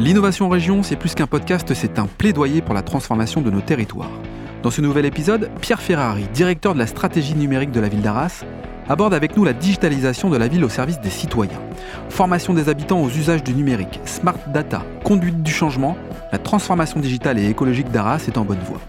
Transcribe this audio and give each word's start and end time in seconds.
L'innovation 0.00 0.48
région, 0.48 0.82
c'est 0.82 0.96
plus 0.96 1.14
qu'un 1.14 1.28
podcast, 1.28 1.72
c'est 1.72 2.00
un 2.00 2.06
plaidoyer 2.06 2.62
pour 2.62 2.74
la 2.74 2.82
transformation 2.82 3.40
de 3.40 3.50
nos 3.50 3.60
territoires. 3.60 4.10
Dans 4.64 4.72
ce 4.72 4.80
nouvel 4.80 5.04
épisode, 5.04 5.50
Pierre 5.60 5.80
Ferrari, 5.80 6.26
directeur 6.34 6.74
de 6.74 6.80
la 6.80 6.88
stratégie 6.88 7.36
numérique 7.36 7.70
de 7.70 7.78
la 7.78 7.88
ville 7.88 8.02
d'Arras, 8.02 8.44
aborde 8.88 9.14
avec 9.14 9.36
nous 9.36 9.44
la 9.44 9.52
digitalisation 9.52 10.30
de 10.30 10.36
la 10.36 10.48
ville 10.48 10.64
au 10.64 10.68
service 10.68 11.00
des 11.00 11.10
citoyens. 11.10 11.60
Formation 12.08 12.54
des 12.54 12.68
habitants 12.68 13.02
aux 13.02 13.08
usages 13.08 13.44
du 13.44 13.54
numérique, 13.54 14.00
smart 14.04 14.38
data, 14.52 14.82
conduite 15.04 15.44
du 15.44 15.52
changement, 15.52 15.96
la 16.32 16.38
transformation 16.38 16.98
digitale 16.98 17.38
et 17.38 17.48
écologique 17.48 17.92
d'Arras 17.92 18.24
est 18.26 18.36
en 18.36 18.44
bonne 18.44 18.58
voie. 18.66 18.80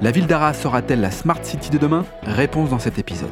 La 0.00 0.10
ville 0.10 0.26
d'Arras 0.26 0.54
sera-t-elle 0.54 1.02
la 1.02 1.10
smart 1.10 1.38
city 1.42 1.68
de 1.68 1.76
demain? 1.76 2.06
Réponse 2.22 2.70
dans 2.70 2.78
cet 2.78 2.98
épisode. 2.98 3.28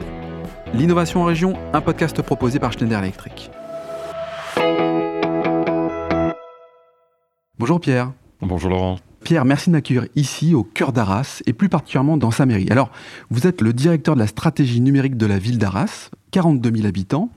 L'innovation 0.74 1.22
en 1.22 1.24
région, 1.24 1.54
un 1.72 1.80
podcast 1.80 2.20
proposé 2.20 2.58
par 2.58 2.72
Schneider 2.72 2.98
Electric. 2.98 3.50
Bonjour 7.60 7.80
Pierre. 7.80 8.12
Bonjour 8.40 8.68
Laurent. 8.68 8.98
Pierre, 9.22 9.44
merci 9.44 9.70
de 9.70 9.74
m'accueillir 9.74 10.08
ici, 10.16 10.56
au 10.56 10.64
cœur 10.64 10.92
d'Arras, 10.92 11.40
et 11.46 11.52
plus 11.52 11.68
particulièrement 11.68 12.16
dans 12.16 12.32
sa 12.32 12.46
mairie. 12.46 12.66
Alors, 12.68 12.90
vous 13.30 13.46
êtes 13.46 13.60
le 13.60 13.72
directeur 13.72 14.16
de 14.16 14.20
la 14.20 14.26
stratégie 14.26 14.80
numérique 14.80 15.16
de 15.16 15.24
la 15.24 15.38
ville 15.38 15.56
d'Arras, 15.56 16.10
42 16.32 16.74
000 16.74 16.86
habitants. 16.88 17.30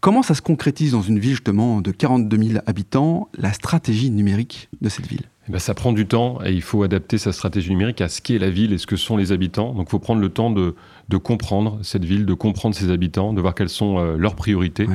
Comment 0.00 0.22
ça 0.22 0.34
se 0.34 0.40
concrétise 0.40 0.92
dans 0.92 1.02
une 1.02 1.18
ville 1.18 1.32
justement 1.32 1.82
de 1.82 1.90
42 1.90 2.42
000 2.42 2.60
habitants, 2.66 3.28
la 3.36 3.52
stratégie 3.52 4.10
numérique 4.10 4.70
de 4.80 4.88
cette 4.88 5.06
ville? 5.06 5.28
Eh 5.50 5.52
ben, 5.54 5.58
ça 5.58 5.74
prend 5.74 5.90
du 5.92 6.06
temps 6.06 6.38
et 6.44 6.52
il 6.52 6.62
faut 6.62 6.84
adapter 6.84 7.18
sa 7.18 7.32
stratégie 7.32 7.70
numérique 7.70 8.00
à 8.00 8.08
ce 8.08 8.20
qu'est 8.20 8.38
la 8.38 8.50
ville 8.50 8.72
et 8.72 8.78
ce 8.78 8.86
que 8.86 8.94
sont 8.94 9.16
les 9.16 9.32
habitants. 9.32 9.74
Donc 9.74 9.88
il 9.88 9.90
faut 9.90 9.98
prendre 9.98 10.20
le 10.20 10.28
temps 10.28 10.50
de, 10.50 10.76
de 11.08 11.16
comprendre 11.16 11.80
cette 11.82 12.04
ville, 12.04 12.24
de 12.24 12.34
comprendre 12.34 12.72
ses 12.72 12.90
habitants, 12.92 13.32
de 13.32 13.40
voir 13.40 13.56
quelles 13.56 13.68
sont 13.68 13.98
euh, 13.98 14.16
leurs 14.16 14.36
priorités. 14.36 14.86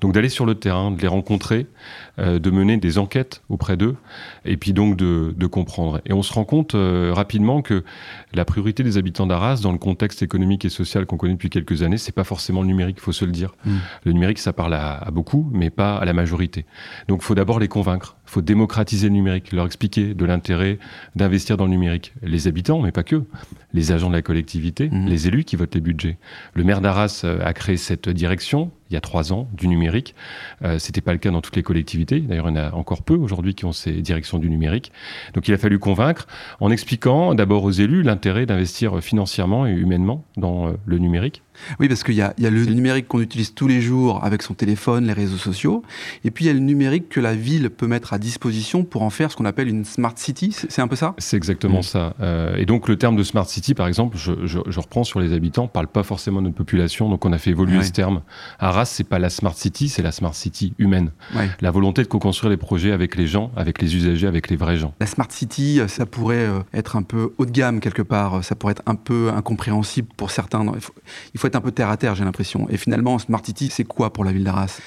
Donc 0.00 0.12
d'aller 0.12 0.28
sur 0.28 0.46
le 0.46 0.54
terrain, 0.54 0.92
de 0.92 1.02
les 1.02 1.08
rencontrer, 1.08 1.66
euh, 2.20 2.38
de 2.38 2.50
mener 2.52 2.76
des 2.76 2.96
enquêtes 2.96 3.42
auprès 3.48 3.76
d'eux, 3.76 3.96
et 4.44 4.56
puis 4.56 4.72
donc 4.72 4.96
de, 4.96 5.34
de, 5.36 5.46
comprendre. 5.48 6.00
Et 6.06 6.12
on 6.12 6.22
se 6.22 6.32
rend 6.32 6.44
compte 6.44 6.76
euh, 6.76 7.10
rapidement 7.12 7.60
que 7.60 7.82
la 8.34 8.44
priorité 8.44 8.84
des 8.84 8.98
habitants 8.98 9.26
d'Arras, 9.26 9.62
dans 9.62 9.72
le 9.72 9.78
contexte 9.78 10.22
économique 10.22 10.64
et 10.64 10.68
social 10.68 11.06
qu'on 11.06 11.16
connaît 11.16 11.34
depuis 11.34 11.50
quelques 11.50 11.82
années, 11.82 11.98
c'est 11.98 12.14
pas 12.14 12.22
forcément 12.22 12.60
le 12.60 12.68
numérique, 12.68 12.98
il 12.98 13.02
faut 13.02 13.12
se 13.12 13.24
le 13.24 13.32
dire. 13.32 13.52
Mm. 13.64 13.70
Le 14.04 14.12
numérique, 14.12 14.38
ça 14.38 14.52
parle 14.52 14.74
à, 14.74 14.98
à, 14.98 15.10
beaucoup, 15.10 15.50
mais 15.52 15.70
pas 15.70 15.96
à 15.96 16.04
la 16.04 16.12
majorité. 16.12 16.66
Donc 17.08 17.20
il 17.22 17.24
faut 17.24 17.34
d'abord 17.34 17.58
les 17.58 17.68
convaincre, 17.68 18.16
il 18.26 18.30
faut 18.30 18.40
démocratiser 18.40 19.08
le 19.08 19.14
numérique, 19.14 19.52
leur 19.52 19.66
expliquer 19.66 20.14
de 20.14 20.24
l'intérêt 20.24 20.78
d'investir 21.14 21.56
dans 21.56 21.64
le 21.64 21.70
numérique. 21.70 22.14
Les 22.22 22.48
habitants, 22.48 22.80
mais 22.80 22.92
pas 22.92 23.02
que, 23.02 23.22
les 23.72 23.92
agents 23.92 24.08
de 24.08 24.14
la 24.14 24.22
collectivité, 24.22 24.88
mm. 24.88 25.06
les 25.06 25.28
élus 25.28 25.44
qui 25.44 25.56
les 25.74 25.80
budgets. 25.80 26.16
Le 26.54 26.64
maire 26.64 26.80
d'Arras 26.80 27.22
euh, 27.24 27.38
a 27.44 27.52
créé 27.52 27.76
cette 27.76 28.08
direction 28.08 28.70
il 28.90 28.94
y 28.94 28.96
a 28.96 29.00
trois 29.00 29.32
ans 29.32 29.48
du 29.54 29.68
numérique. 29.68 30.14
Euh, 30.62 30.78
C'était 30.78 31.00
pas 31.00 31.12
le 31.12 31.18
cas 31.18 31.30
dans 31.30 31.40
toutes 31.40 31.56
les 31.56 31.62
collectivités. 31.62 32.20
D'ailleurs, 32.20 32.48
il 32.48 32.56
y 32.56 32.58
en 32.58 32.62
a 32.62 32.72
encore 32.72 33.02
peu 33.02 33.14
aujourd'hui 33.14 33.54
qui 33.54 33.64
ont 33.64 33.72
ces 33.72 33.92
directions 33.92 34.38
du 34.38 34.50
numérique. 34.50 34.92
Donc, 35.34 35.48
il 35.48 35.54
a 35.54 35.58
fallu 35.58 35.78
convaincre 35.78 36.26
en 36.60 36.70
expliquant 36.70 37.34
d'abord 37.34 37.64
aux 37.64 37.70
élus 37.70 38.02
l'intérêt 38.02 38.46
d'investir 38.46 39.00
financièrement 39.02 39.66
et 39.66 39.72
humainement 39.72 40.24
dans 40.36 40.68
euh, 40.68 40.72
le 40.86 40.98
numérique. 40.98 41.42
Oui, 41.78 41.88
parce 41.88 42.02
qu'il 42.02 42.14
y, 42.14 42.18
y, 42.18 42.46
a 42.46 42.50
le 42.50 42.64
numérique 42.66 43.06
qu'on 43.06 43.20
utilise 43.20 43.54
tous 43.54 43.68
les 43.68 43.80
jours 43.80 44.24
avec 44.24 44.42
son 44.42 44.54
téléphone, 44.54 45.06
les 45.06 45.12
réseaux 45.12 45.36
sociaux, 45.36 45.84
et 46.24 46.30
puis 46.32 46.44
il 46.44 46.48
y 46.48 46.50
a 46.50 46.54
le 46.54 46.58
numérique 46.58 47.08
que 47.08 47.20
la 47.20 47.34
ville 47.34 47.70
peut 47.70 47.86
mettre 47.86 48.12
à 48.12 48.18
disposition 48.18 48.82
pour 48.84 49.02
en 49.02 49.10
faire 49.10 49.30
ce 49.30 49.36
qu'on 49.36 49.44
appelle 49.44 49.68
une 49.68 49.84
smart 49.84 50.14
city. 50.16 50.50
C'est 50.52 50.82
un 50.82 50.88
peu 50.88 50.96
ça? 50.96 51.14
C'est 51.18 51.36
exactement 51.36 51.78
mmh. 51.78 51.84
ça. 51.84 52.14
Euh, 52.20 52.56
et 52.56 52.66
donc 52.66 52.88
le 52.88 52.96
terme 52.96 53.14
de 53.16 53.22
smart 53.22 53.48
city, 53.48 53.74
par 53.74 53.86
exemple, 53.86 54.16
je, 54.16 54.46
je, 54.46 54.58
je 54.66 54.80
reprends 54.80 55.04
sur 55.04 55.20
les 55.20 55.32
habitants, 55.32 55.68
parle 55.68 55.86
pas 55.86 56.02
forcément 56.02 56.40
de 56.40 56.46
notre 56.46 56.56
population, 56.56 57.08
donc 57.08 57.24
on 57.24 57.32
a 57.32 57.38
fait 57.38 57.50
évoluer 57.50 57.82
ce 57.82 57.92
terme. 57.92 58.22
Arras 58.74 58.86
c'est 58.86 59.04
pas 59.04 59.20
la 59.20 59.30
smart 59.30 59.54
city, 59.54 59.88
c'est 59.88 60.02
la 60.02 60.10
smart 60.10 60.34
city 60.34 60.74
humaine. 60.78 61.12
La 61.60 61.70
volonté 61.70 62.02
de 62.02 62.08
co-construire 62.08 62.50
les 62.50 62.56
projets 62.56 62.90
avec 62.90 63.14
les 63.14 63.26
gens, 63.26 63.52
avec 63.56 63.80
les 63.80 63.94
usagers, 63.94 64.26
avec 64.26 64.50
les 64.50 64.56
vrais 64.56 64.76
gens. 64.76 64.94
La 64.98 65.06
smart 65.06 65.30
city, 65.30 65.80
euh, 65.80 65.86
ça 65.86 66.06
pourrait 66.06 66.46
euh, 66.46 66.60
être 66.72 66.96
un 66.96 67.02
peu 67.02 67.32
haut 67.38 67.46
de 67.46 67.52
gamme 67.52 67.78
quelque 67.80 68.02
part, 68.02 68.38
euh, 68.38 68.42
ça 68.42 68.56
pourrait 68.56 68.72
être 68.72 68.82
un 68.86 68.96
peu 68.96 69.30
incompréhensible 69.34 70.08
pour 70.16 70.30
certains. 70.30 70.64
Il 70.74 70.80
faut, 70.80 70.94
il 71.34 71.40
faut 71.40 71.46
être 71.46 71.56
un 71.56 71.60
peu 71.60 71.70
terre 71.70 71.88
à 71.88 71.96
terre, 71.96 72.14
j'ai 72.14 72.24
l'impression. 72.24 72.66
Et 72.68 72.76
finalement, 72.76 73.18
smart 73.18 73.42
city, 73.44 73.70
c'est 73.70 73.84
quoi 73.84 74.12
pour 74.12 74.24
la 74.24 74.32
ville 74.32 74.44
d'Arras? 74.44 74.80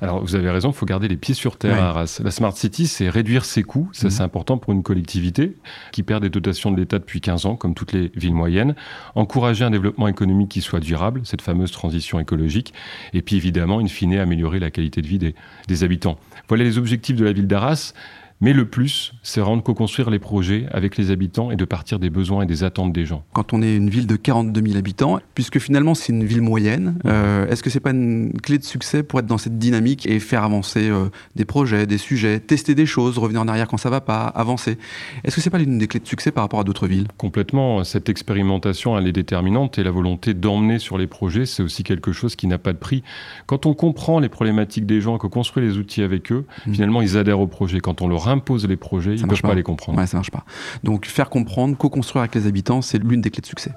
Alors, 0.00 0.22
vous 0.22 0.34
avez 0.34 0.50
raison, 0.50 0.70
il 0.70 0.74
faut 0.74 0.86
garder 0.86 1.08
les 1.08 1.16
pieds 1.16 1.34
sur 1.34 1.56
terre 1.56 1.82
à 1.82 1.88
Arras. 1.88 2.20
La 2.22 2.30
Smart 2.30 2.54
City, 2.56 2.86
c'est 2.86 3.08
réduire 3.08 3.44
ses 3.44 3.62
coûts. 3.62 3.88
Ça, 3.92 4.06
mhm. 4.06 4.10
c'est 4.10 4.22
important 4.22 4.58
pour 4.58 4.72
une 4.72 4.82
collectivité 4.82 5.56
qui 5.92 6.02
perd 6.02 6.22
des 6.22 6.30
dotations 6.30 6.70
de 6.70 6.76
l'État 6.76 6.98
depuis 6.98 7.20
15 7.20 7.46
ans, 7.46 7.56
comme 7.56 7.74
toutes 7.74 7.92
les 7.92 8.10
villes 8.14 8.34
moyennes. 8.34 8.74
Encourager 9.14 9.64
un 9.64 9.70
développement 9.70 10.08
économique 10.08 10.50
qui 10.50 10.60
soit 10.60 10.80
durable, 10.80 11.22
cette 11.24 11.42
fameuse 11.42 11.70
transition 11.70 12.18
écologique. 12.18 12.74
Et 13.12 13.22
puis, 13.22 13.36
évidemment, 13.36 13.78
in 13.78 13.86
fine, 13.86 14.14
améliorer 14.14 14.58
la 14.58 14.70
qualité 14.70 15.00
de 15.00 15.06
vie 15.06 15.18
des, 15.18 15.34
des 15.68 15.84
habitants. 15.84 16.18
Voilà 16.48 16.64
les 16.64 16.78
objectifs 16.78 17.16
de 17.16 17.24
la 17.24 17.32
ville 17.32 17.46
d'Arras. 17.46 17.94
Mais 18.40 18.52
le 18.52 18.66
plus, 18.66 19.12
c'est 19.22 19.40
vraiment 19.40 19.56
de 19.56 19.62
co-construire 19.62 20.10
les 20.10 20.18
projets 20.18 20.66
avec 20.70 20.96
les 20.96 21.10
habitants 21.10 21.50
et 21.50 21.56
de 21.56 21.64
partir 21.64 21.98
des 21.98 22.10
besoins 22.10 22.42
et 22.42 22.46
des 22.46 22.64
attentes 22.64 22.92
des 22.92 23.06
gens. 23.06 23.24
Quand 23.32 23.52
on 23.52 23.62
est 23.62 23.76
une 23.76 23.88
ville 23.88 24.06
de 24.06 24.16
42 24.16 24.60
000 24.60 24.76
habitants, 24.76 25.20
puisque 25.34 25.58
finalement 25.58 25.94
c'est 25.94 26.12
une 26.12 26.24
ville 26.24 26.42
moyenne, 26.42 26.98
euh, 27.06 27.46
est-ce 27.48 27.62
que 27.62 27.70
c'est 27.70 27.80
pas 27.80 27.90
une 27.90 28.32
clé 28.42 28.58
de 28.58 28.64
succès 28.64 29.02
pour 29.02 29.20
être 29.20 29.26
dans 29.26 29.38
cette 29.38 29.58
dynamique 29.58 30.06
et 30.06 30.18
faire 30.18 30.42
avancer 30.42 30.90
euh, 30.90 31.06
des 31.36 31.44
projets, 31.44 31.86
des 31.86 31.96
sujets, 31.96 32.40
tester 32.40 32.74
des 32.74 32.86
choses, 32.86 33.18
revenir 33.18 33.40
en 33.40 33.48
arrière 33.48 33.68
quand 33.68 33.76
ça 33.76 33.90
va 33.90 34.00
pas, 34.00 34.24
avancer? 34.24 34.78
Est-ce 35.22 35.36
que 35.36 35.40
c'est 35.40 35.50
pas 35.50 35.58
l'une 35.58 35.78
des 35.78 35.86
clés 35.86 36.00
de 36.00 36.06
succès 36.06 36.32
par 36.32 36.44
rapport 36.44 36.60
à 36.60 36.64
d'autres 36.64 36.86
villes? 36.86 37.06
Complètement. 37.16 37.84
Cette 37.84 38.08
expérimentation, 38.08 38.98
elle 38.98 39.06
est 39.06 39.12
déterminante 39.12 39.78
et 39.78 39.84
la 39.84 39.90
volonté 39.90 40.34
d'emmener 40.34 40.78
sur 40.78 40.98
les 40.98 41.06
projets, 41.06 41.46
c'est 41.46 41.62
aussi 41.62 41.84
quelque 41.84 42.12
chose 42.12 42.36
qui 42.36 42.46
n'a 42.46 42.58
pas 42.58 42.72
de 42.72 42.78
prix. 42.78 43.02
Quand 43.46 43.64
on 43.66 43.74
comprend 43.74 44.18
les 44.18 44.28
problématiques 44.28 44.86
des 44.86 45.00
gens, 45.00 45.18
qu'on 45.18 45.28
construit 45.28 45.64
les 45.64 45.78
outils 45.78 46.02
avec 46.02 46.32
eux, 46.32 46.44
mmh. 46.66 46.72
finalement 46.72 47.00
ils 47.00 47.16
adhèrent 47.16 47.40
au 47.40 47.46
projet. 47.46 47.80
Quand 47.80 48.02
on 48.02 48.08
leur 48.08 48.23
impose 48.28 48.66
les 48.66 48.76
projets, 48.76 49.14
ils 49.14 49.22
ne 49.22 49.26
peuvent 49.28 49.40
pas. 49.40 49.54
les 49.54 49.62
comprendre. 49.62 49.98
Ouais, 49.98 50.06
ça 50.06 50.16
marche 50.16 50.30
pas. 50.30 50.44
Donc 50.82 51.06
faire 51.06 51.30
comprendre, 51.30 51.76
co-construire 51.76 52.22
avec 52.22 52.34
les 52.34 52.46
habitants, 52.46 52.82
c'est 52.82 52.98
l'une 52.98 53.20
des 53.20 53.30
clés 53.30 53.42
de 53.42 53.46
succès. 53.46 53.72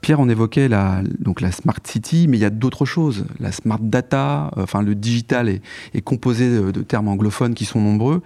Pierre, 0.00 0.18
on 0.18 0.28
évoquait 0.28 0.68
la, 0.68 1.00
donc 1.20 1.40
la 1.40 1.52
Smart 1.52 1.78
City, 1.84 2.26
mais 2.28 2.36
il 2.36 2.40
y 2.40 2.44
a 2.44 2.50
d'autres 2.50 2.84
choses. 2.84 3.24
La 3.38 3.52
Smart 3.52 3.78
Data, 3.80 4.50
euh, 4.56 4.64
enfin 4.64 4.82
le 4.82 4.96
digital 4.96 5.48
est, 5.48 5.62
est 5.94 6.02
composé 6.02 6.50
de, 6.50 6.72
de 6.72 6.82
termes 6.82 7.06
anglophones 7.06 7.54
qui 7.54 7.64
sont 7.64 7.80
nombreux. 7.80 8.20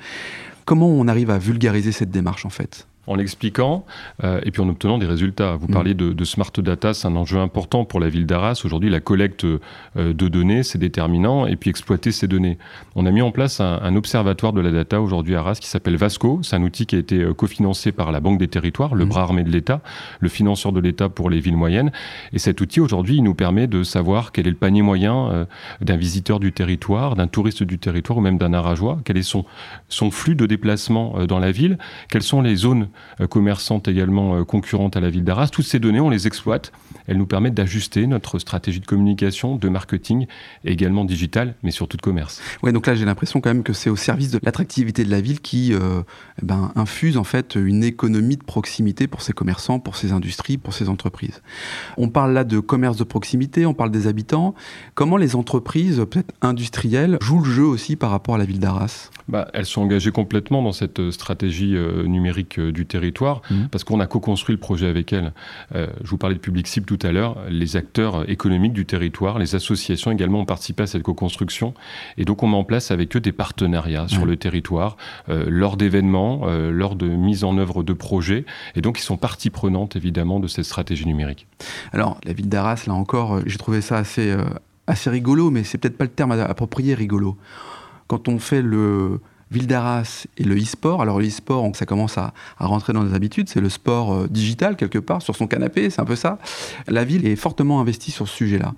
Comment 0.65 0.89
on 0.89 1.07
arrive 1.07 1.31
à 1.31 1.39
vulgariser 1.39 1.93
cette 1.93 2.11
démarche 2.11 2.47
en 2.47 2.51
fait? 2.51 2.87
En 3.07 3.15
l'expliquant 3.15 3.85
euh, 4.25 4.41
et 4.45 4.51
puis 4.51 4.63
en 4.63 4.69
obtenant 4.69 4.99
des 4.99 5.07
résultats. 5.07 5.57
Vous 5.57 5.69
mm. 5.69 5.73
parlez 5.73 5.95
de, 5.95 6.13
de, 6.13 6.25
smart 6.25 6.51
data, 6.59 6.95
c'est 6.95 7.07
un 7.07 7.17
enjeu 7.17 7.39
important 7.39 7.85
pour 7.85 8.01
la 8.01 8.09
ville 8.09 8.27
d'Arras. 8.27 8.61
Aujourd'hui, 8.65 8.91
la 8.91 9.01
collecte 9.01 9.45
euh, 9.45 9.59
de 9.97 10.29
données, 10.29 10.63
c'est 10.63 10.79
déterminant, 10.79 11.47
et 11.47 11.57
puis 11.57 11.71
exploiter 11.71 12.13
ces 12.13 12.29
données. 12.29 12.59
On 12.95 13.07
a 13.07 13.11
mis 13.11 13.23
en 13.23 13.31
place 13.31 13.61
un, 13.61 13.81
un 13.83 13.97
observatoire 13.97 14.53
de 14.53 14.61
la 14.61 14.71
data 14.71 15.01
aujourd'hui 15.01 15.35
à 15.35 15.41
Arras 15.41 15.59
qui 15.61 15.69
s'appelle 15.69 15.97
Vasco. 15.97 16.41
C'est 16.43 16.57
un 16.57 16.63
outil 16.63 16.87
qui 16.87 16.97
a 16.97 16.99
été 16.99 17.21
euh, 17.21 17.35
cofinancé 17.35 17.93
par 17.93 18.13
la 18.13 18.21
Banque 18.21 18.39
des 18.39 18.49
Territoires, 18.49 18.95
le 18.95 19.05
mm. 19.05 19.09
bras 19.09 19.23
armé 19.23 19.45
de 19.45 19.51
l'État, 19.51 19.81
le 20.21 20.29
financeur 20.29 20.73
de 20.73 20.81
l'État 20.81 21.09
pour 21.09 21.31
les 21.31 21.41
villes 21.41 21.57
moyennes. 21.57 21.93
Et 22.33 22.39
cet 22.39 22.61
outil, 22.61 22.81
aujourd'hui, 22.81 23.17
il 23.17 23.23
nous 23.23 23.35
permet 23.35 23.67
de 23.67 23.83
savoir 23.83 24.33
quel 24.33 24.47
est 24.47 24.51
le 24.51 24.57
panier 24.57 24.83
moyen 24.83 25.31
euh, 25.31 25.45
d'un 25.81 25.97
visiteur 25.97 26.41
du 26.41 26.53
territoire, 26.53 27.17
d'un 27.17 27.27
touriste 27.27 27.63
du 27.63 27.79
territoire 27.79 28.19
ou 28.19 28.23
même 28.23 28.39
d'un 28.39 28.53
arageois, 28.53 28.99
quel 29.05 29.17
est 29.17 29.23
son, 29.23 29.45
son 29.89 30.11
flux 30.11 30.35
de 30.35 30.47
déplacement 30.47 31.15
euh, 31.19 31.27
dans 31.27 31.39
la 31.39 31.53
ville, 31.53 31.79
quelles 32.09 32.23
sont 32.23 32.43
les 32.43 32.57
zones 32.57 32.89
euh, 33.21 33.27
commerçantes 33.27 33.89
également 33.89 34.37
euh, 34.37 34.45
concurrentes 34.45 34.97
à 34.97 35.01
la 35.01 35.11
ville 35.11 35.25
d'Arras. 35.25 35.49
Toutes 35.49 35.67
ces 35.67 35.79
données, 35.79 36.01
on 36.01 36.11
les 36.11 36.27
exploite. 36.27 36.73
Elles 37.07 37.19
nous 37.19 37.27
permettent 37.27 37.55
d'ajuster 37.55 38.07
notre 38.07 38.39
stratégie 38.39 38.81
de 38.81 38.87
communication, 38.87 39.57
de 39.57 39.69
marketing 39.69 40.27
et 40.65 40.73
également 40.73 41.05
digital, 41.05 41.55
mais 41.63 41.71
surtout 41.71 41.97
de 41.97 42.03
commerce. 42.03 42.41
Ouais, 42.63 42.73
donc 42.73 42.87
là, 42.87 42.95
j'ai 42.95 43.05
l'impression 43.05 43.41
quand 43.41 43.51
même 43.51 43.63
que 43.63 43.73
c'est 43.73 43.91
au 43.91 43.97
service 43.97 44.31
de 44.31 44.41
l'attractivité 44.43 45.05
de 45.05 45.11
la 45.11 45.21
ville 45.21 45.41
qui 45.41 45.73
euh, 45.73 46.03
eh 46.43 46.47
ben, 46.47 46.73
infuse 46.77 47.17
en 47.17 47.25
fait 47.25 47.55
une 47.55 47.85
économie 47.85 48.37
de 48.37 48.43
proximité 48.43 49.07
pour 49.07 49.23
ses 49.23 49.33
commerçants, 49.33 49.79
pour 49.79 49.97
ses 49.97 50.13
industries, 50.13 50.59
pour 50.59 50.75
ses 50.75 50.89
entreprises. 50.89 51.43
On 51.97 52.09
parle 52.09 52.33
là 52.33 52.45
de 52.45 52.59
commerce 52.61 52.97
de 52.97 53.05
proximité, 53.05 53.67
on 53.67 53.75
parle 53.75 53.91
des 53.91 54.07
habitants. 54.07 54.55
Comment 54.95 55.17
les 55.17 55.37
entreprises, 55.37 56.05
peut-être 56.11 56.35
industrielles, 56.43 57.19
jouent 57.21 57.43
le 57.43 57.51
jeu 57.51 57.65
aussi 57.65 57.97
par 57.97 58.11
rapport 58.11 58.35
à 58.35 58.39
la 58.39 58.45
ville 58.45 58.61
d'Arras? 58.61 59.11
Bah, 59.29 59.49
Elles 59.55 59.67
sont 59.67 59.83
engagées 59.83 60.13
complètement 60.13 60.63
dans 60.63 60.73
cette 60.73 61.11
stratégie 61.11 61.77
numérique 62.07 62.61
du 62.61 62.86
territoire, 62.87 63.43
mmh. 63.51 63.67
parce 63.71 63.85
qu'on 63.85 64.01
a 64.01 64.07
co-construit 64.07 64.55
le 64.55 64.61
projet 64.61 64.87
avec 64.87 65.13
elles. 65.13 65.33
Euh, 65.75 65.87
je 66.03 66.09
vous 66.09 66.19
parlais 66.19 66.35
de 66.35 66.41
public 66.41 66.67
cible 66.67 66.87
tout 66.87 66.99
à 67.03 67.13
l'heure, 67.13 67.37
les 67.49 67.77
acteurs 67.77 68.29
économiques 68.31 68.73
du 68.73 68.87
territoire, 68.87 69.39
les 69.39 69.55
associations 69.55 70.11
également 70.11 70.41
ont 70.41 70.45
participé 70.45 70.85
à 70.85 70.87
cette 70.87 71.03
co-construction, 71.03 71.75
et 72.17 72.25
donc 72.25 72.43
on 72.43 72.49
met 72.49 72.57
en 72.57 72.65
place 72.65 72.91
avec 72.91 73.17
eux 73.17 73.21
des 73.21 73.33
partenariats 73.33 74.09
sur 74.09 74.27
le 74.27 74.37
territoire, 74.37 74.97
euh, 75.29 75.45
lors 75.49 75.77
d'événements, 75.77 76.43
euh, 76.45 76.71
lors 76.71 76.97
de 76.97 77.09
mise 77.09 77.45
en 77.45 77.59
œuvre 77.59 77.83
de 77.83 77.93
projets, 77.93 78.45
et 78.75 78.81
donc 78.81 78.99
ils 78.99 79.03
sont 79.03 79.17
partie 79.17 79.51
prenante 79.51 79.97
évidemment 79.97 80.41
de 80.41 80.47
cette 80.47 80.65
stratégie 80.65 81.07
numérique. 81.07 81.47
Alors 81.93 82.19
la 82.25 82.33
ville 82.33 82.49
d'Arras, 82.49 82.85
là 82.87 82.95
encore, 82.95 83.41
j'ai 83.47 83.59
trouvé 83.59 83.81
ça 83.81 83.97
assez, 83.97 84.35
assez 84.87 85.11
rigolo, 85.11 85.51
mais 85.51 85.65
c'est 85.65 85.79
peut-être 85.79 85.97
pas 85.97 86.05
le 86.05 86.11
terme 86.11 86.33
approprié 86.33 86.95
rigolo. 86.95 87.37
Quand 88.07 88.29
on 88.29 88.39
fait 88.39 88.63
le 88.63 89.21
Ville 89.51 89.67
d'Arras 89.67 90.27
et 90.39 90.45
le 90.45 90.57
e-sport. 90.57 91.03
Alors 91.03 91.21
le 91.21 91.27
e-sport, 91.27 91.71
ça 91.75 91.87
commence 91.87 92.19
à, 92.19 92.33
rentrer 92.59 92.93
dans 92.93 93.05
les 93.05 93.15
habitudes, 93.15 93.49
c'est 93.49 93.61
le 93.61 93.69
sport 93.69 94.13
euh, 94.13 94.27
digital 94.29 94.77
quelque 94.77 94.99
part, 94.99 95.23
sur 95.23 95.37
son 95.37 95.47
canapé, 95.47 95.89
c'est 95.91 96.01
un 96.01 96.05
peu 96.05 96.17
ça. 96.17 96.39
La 96.89 97.05
ville 97.05 97.27
est 97.27 97.37
fortement 97.37 97.81
investie 97.81 98.11
sur 98.11 98.29
ce 98.29 98.37
sujet-là. 98.37 98.75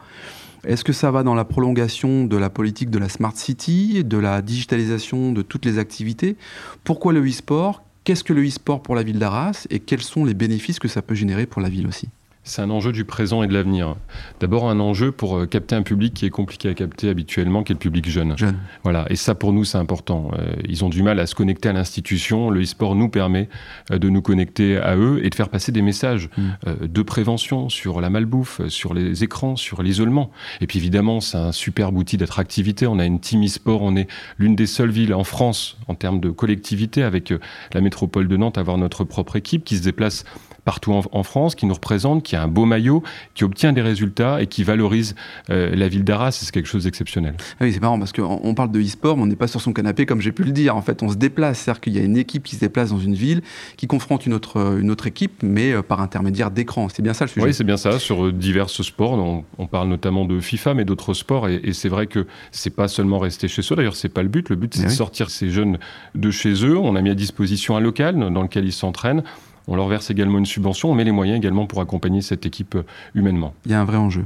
Est-ce 0.65 0.85
que 0.85 0.93
ça 0.93 1.11
va 1.11 1.23
dans 1.23 1.35
la 1.35 1.45
prolongation 1.45 2.25
de 2.25 2.37
la 2.37 2.51
politique 2.51 2.91
de 2.91 2.99
la 2.99 3.09
Smart 3.09 3.35
City, 3.35 4.05
de 4.05 4.19
la 4.19 4.43
digitalisation 4.43 5.33
de 5.33 5.43
toutes 5.43 5.65
les 5.65 5.79
activités? 5.79 6.37
Pourquoi 6.85 7.13
le 7.13 7.27
e-sport? 7.27 7.83
Qu'est-ce 8.05 8.25
que 8.25 8.33
le 8.33 8.47
e-sport 8.47 8.83
pour 8.83 8.95
la 8.95 9.03
ville 9.03 9.19
d'Arras? 9.19 9.67
Et 9.71 9.81
quels 9.81 10.03
sont 10.03 10.25
les 10.25 10.35
bénéfices 10.35 10.79
que 10.79 10.89
ça 10.89 11.01
peut 11.01 11.15
générer 11.15 11.47
pour 11.47 11.63
la 11.63 11.69
ville 11.69 11.87
aussi? 11.87 12.09
C'est 12.49 12.63
un 12.63 12.71
enjeu 12.71 12.93
du 12.93 13.05
présent 13.05 13.43
et 13.43 13.47
de 13.47 13.53
l'avenir. 13.53 13.95
D'abord, 14.41 14.71
un 14.71 14.81
enjeu 14.81 15.13
pour 15.13 15.37
euh, 15.37 15.47
capter 15.47 15.75
un 15.75 15.83
public 15.83 16.15
qui 16.15 16.25
est 16.25 16.31
compliqué 16.31 16.69
à 16.69 16.75
capter 16.75 17.11
habituellement, 17.11 17.63
qui 17.63 17.73
est 17.73 17.75
le 17.75 17.79
public 17.79 18.09
jeune. 18.09 18.35
Voilà. 18.83 19.05
Et 19.11 19.17
ça, 19.17 19.35
pour 19.35 19.53
nous, 19.53 19.65
c'est 19.65 19.79
important. 19.79 20.31
Euh, 20.39 20.55
ils 20.67 20.85
ont 20.85 20.89
du 20.89 21.03
mal 21.03 21.21
à 21.21 21.27
se 21.27 21.35
connecter 21.35 21.69
à 21.69 21.73
l'institution. 21.75 22.49
Le 22.49 22.63
e-sport 22.63 22.95
nous 22.95 23.11
permet 23.11 23.49
euh, 23.91 23.99
de 23.99 24.09
nous 24.09 24.23
connecter 24.23 24.79
à 24.79 24.97
eux 24.97 25.21
et 25.23 25.29
de 25.29 25.35
faire 25.35 25.51
passer 25.51 25.73
des 25.73 25.83
messages 25.83 26.31
mm. 26.37 26.87
de 26.87 27.03
prévention 27.03 27.69
sur 27.69 28.01
la 28.01 28.09
malbouffe, 28.09 28.67
sur 28.69 28.95
les 28.95 29.23
écrans, 29.23 29.57
sur 29.57 29.83
l'isolement. 29.83 30.31
Et 30.61 30.67
puis, 30.67 30.79
évidemment, 30.79 31.21
c'est 31.21 31.37
un 31.37 31.53
superbe 31.53 31.97
outil 31.97 32.17
d'attractivité. 32.17 32.87
On 32.87 32.99
a 32.99 33.05
une 33.05 33.21
team 33.21 33.45
e-sport. 33.45 33.83
On 33.83 33.95
est 33.95 34.09
l'une 34.39 34.57
des 34.57 34.67
seules 34.67 34.91
villes 34.91 35.15
en 35.15 35.25
France, 35.25 35.77
en 35.87 35.95
termes 35.95 36.21
de 36.21 36.31
collectivité, 36.31 37.03
avec 37.03 37.33
la 37.75 37.81
métropole 37.81 38.27
de 38.27 38.37
Nantes, 38.37 38.57
à 38.57 38.63
avoir 38.63 38.79
notre 38.79 39.05
propre 39.05 39.37
équipe 39.37 39.65
qui 39.65 39.77
se 39.77 39.83
déplace 39.83 40.25
partout 40.69 40.93
en, 40.93 41.23
France, 41.23 41.55
qui 41.55 41.65
nous 41.65 41.73
représente, 41.73 42.23
qui 42.23 42.37
a 42.37 42.43
un 42.43 42.47
beau 42.47 42.67
maillot, 42.67 43.03
qui 43.33 43.45
obtient 43.45 43.73
des 43.73 43.81
résultats 43.81 44.43
et 44.43 44.47
qui 44.47 44.65
valorise 44.65 45.15
euh, 45.49 45.75
la 45.75 45.89
ville 45.89 46.05
d'Arras. 46.05 46.33
C'est 46.33 46.51
quelque 46.51 46.69
chose 46.69 46.85
d'exceptionnel. 46.85 47.37
Ah 47.59 47.65
oui, 47.65 47.73
c'est 47.73 47.81
marrant 47.81 47.99
parce 47.99 48.13
qu'on 48.13 48.55
parle 48.55 48.71
de 48.71 48.79
e-sport, 48.79 49.17
mais 49.17 49.23
on 49.23 49.27
n'est 49.27 49.35
pas 49.35 49.47
sur 49.47 49.63
son 49.63 49.73
canapé 49.73 50.05
comme 50.05 50.21
j'ai 50.21 50.31
pu 50.31 50.45
le 50.45 50.53
dire. 50.53 50.77
En 50.77 50.83
fait, 50.83 51.03
on 51.03 51.09
se 51.09 51.15
déplace. 51.15 51.61
C'est-à-dire 51.61 51.81
qu'il 51.81 51.97
y 51.97 51.99
a 51.99 52.03
une 52.03 52.19
équipe 52.19 52.43
qui 52.43 52.55
se 52.55 52.61
déplace 52.61 52.91
dans 52.91 52.99
une 52.99 53.15
ville, 53.15 53.41
qui 53.79 53.87
confronte 53.87 54.27
une 54.27 54.35
autre, 54.35 54.61
euh, 54.61 54.79
une 54.79 54.91
autre 54.91 55.07
équipe, 55.07 55.43
mais 55.43 55.73
euh, 55.73 55.81
par 55.81 56.03
intermédiaire 56.03 56.51
d'écran. 56.51 56.91
C'est 56.91 57.01
bien 57.01 57.15
ça 57.15 57.25
le 57.25 57.31
sujet 57.31 57.47
Oui, 57.47 57.55
c'est 57.55 57.65
bien 57.65 57.79
ça. 57.79 57.99
Sur 57.99 58.31
divers 58.31 58.69
sports, 58.69 59.45
on, 59.57 59.67
parle 59.69 59.89
notamment 59.89 60.27
de 60.27 60.39
FIFA, 60.39 60.75
mais 60.75 60.85
d'autres 60.85 61.15
sports. 61.15 61.49
Et, 61.49 61.73
c'est 61.73 61.89
vrai 61.89 62.09
que 62.09 62.27
c'est 62.53 62.77
pas 62.77 62.89
seulement 62.89 63.19
rester 63.19 63.49
chez 63.49 63.63
soi. 63.63 63.75
D'ailleurs, 63.75 63.97
c'est 63.97 64.11
pas 64.11 64.23
le 64.23 64.29
but. 64.29 64.51
Le 64.51 64.57
but, 64.57 64.75
c'est 64.75 64.85
de 64.85 64.91
sortir 64.91 65.31
ces 65.31 65.49
jeunes 65.49 65.79
de 66.15 66.31
chez 66.31 66.53
eux. 66.67 66.77
On 66.77 66.95
a 66.95 67.01
mis 67.01 67.09
à 67.09 67.15
disposition 67.15 67.75
un 67.75 67.81
local 67.81 68.19
dans 68.19 68.43
lequel 68.43 68.67
ils 68.67 68.73
s'entraînent. 68.73 69.23
On 69.69 69.77
leur 69.77 69.87
verse 69.87 70.11
également 70.11 70.39
une 70.39 70.47
subvention, 70.47 70.91
on 70.91 70.95
met 70.95 71.05
les 71.05 71.13
moyens 71.13 71.37
également 71.37 71.67
pour 71.67 71.83
accompagner 71.83 72.23
cette 72.23 72.47
équipe 72.47 72.75
euh, 72.75 72.83
humainement. 73.15 73.53
Il 73.67 73.73
y 73.73 73.75
a 73.75 73.81
un 73.81 73.85
vrai 73.85 73.99
enjeu. 73.99 74.25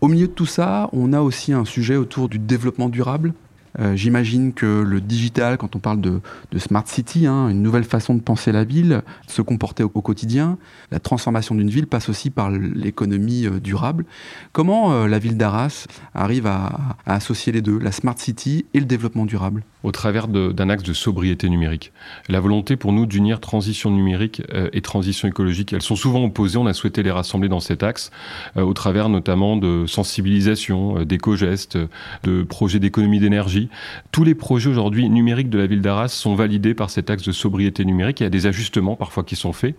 Au 0.00 0.08
milieu 0.08 0.26
de 0.26 0.32
tout 0.32 0.46
ça, 0.46 0.88
on 0.92 1.12
a 1.12 1.20
aussi 1.20 1.52
un 1.52 1.66
sujet 1.66 1.96
autour 1.96 2.30
du 2.30 2.38
développement 2.38 2.88
durable. 2.88 3.34
Euh, 3.78 3.94
j'imagine 3.94 4.54
que 4.54 4.80
le 4.80 5.02
digital, 5.02 5.58
quand 5.58 5.76
on 5.76 5.78
parle 5.78 6.00
de, 6.00 6.20
smart 6.56 6.86
city, 6.86 7.26
hein, 7.26 7.50
une 7.50 7.62
nouvelle 7.62 7.84
façon 7.84 8.14
de 8.14 8.20
penser 8.20 8.50
la 8.50 8.64
ville, 8.64 9.02
se 9.26 9.42
comporter 9.42 9.82
au, 9.82 9.90
quotidien, 9.90 10.56
la 10.90 11.00
transformation 11.00 11.54
d'une 11.54 11.68
ville 11.68 11.86
passe 11.86 12.08
aussi 12.08 12.30
par 12.30 12.50
l'économie 12.50 13.46
euh, 13.46 13.60
durable. 13.60 14.06
Comment 14.52 15.06
la 15.06 15.18
ville 15.18 15.36
d'Arras 15.36 15.86
arrive 16.14 16.46
à, 16.46 16.96
associer 17.04 17.52
les 17.52 17.60
deux, 17.60 17.78
la 17.78 17.92
smart 17.92 18.16
city 18.16 18.64
et 18.72 18.80
le 18.80 18.86
développement 18.86 19.26
durable? 19.26 19.64
Au 19.84 19.92
travers 19.92 20.28
d'un 20.28 20.70
axe 20.70 20.82
de 20.82 20.92
sobriété 20.92 21.48
numérique. 21.48 21.92
La 22.28 22.40
volonté 22.40 22.76
pour 22.76 22.92
nous 22.92 23.06
d'unir 23.06 23.40
transition 23.40 23.90
numérique 23.90 24.42
et 24.72 24.80
transition 24.80 25.28
écologique, 25.28 25.72
elles 25.72 25.82
sont 25.82 25.96
souvent 25.96 26.24
opposées. 26.24 26.58
On 26.58 26.66
a 26.66 26.72
souhaité 26.72 27.02
les 27.02 27.10
rassembler 27.10 27.48
dans 27.48 27.60
cet 27.60 27.82
axe, 27.82 28.10
au 28.56 28.72
travers 28.74 29.08
notamment 29.08 29.56
de 29.56 29.86
sensibilisation, 29.86 31.04
d'éco-gestes, 31.04 31.78
de 32.24 32.42
projets 32.42 32.80
d'économie 32.80 33.20
d'énergie 33.20 33.68
tous 34.12 34.24
les 34.24 34.34
projets 34.34 34.70
aujourd'hui 34.70 35.08
numériques 35.08 35.50
de 35.50 35.58
la 35.58 35.66
ville 35.66 35.80
d'Arras 35.80 36.08
sont 36.08 36.34
validés 36.34 36.74
par 36.74 36.90
cet 36.90 37.10
axe 37.10 37.22
de 37.22 37.32
sobriété 37.32 37.84
numérique. 37.84 38.20
Il 38.20 38.24
y 38.24 38.26
a 38.26 38.30
des 38.30 38.46
ajustements 38.46 38.96
parfois 38.96 39.24
qui 39.24 39.36
sont 39.36 39.52
faits. 39.52 39.76